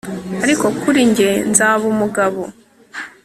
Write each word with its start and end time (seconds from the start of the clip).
ariko 0.43 0.65
kuri 0.81 0.99
njye, 1.09 1.29
nzaba 1.49 1.83
umugabo 1.93 2.41